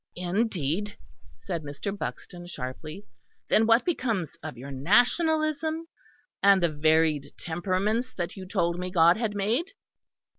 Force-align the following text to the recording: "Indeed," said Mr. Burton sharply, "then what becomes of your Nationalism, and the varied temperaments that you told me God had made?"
"Indeed," 0.15 0.97
said 1.35 1.61
Mr. 1.61 1.95
Burton 1.95 2.47
sharply, 2.47 3.05
"then 3.49 3.67
what 3.67 3.85
becomes 3.85 4.35
of 4.41 4.57
your 4.57 4.71
Nationalism, 4.71 5.85
and 6.41 6.63
the 6.63 6.69
varied 6.69 7.31
temperaments 7.37 8.11
that 8.15 8.35
you 8.35 8.47
told 8.47 8.79
me 8.79 8.89
God 8.89 9.17
had 9.17 9.35
made?" 9.35 9.73